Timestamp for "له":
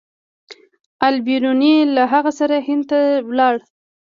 1.95-2.03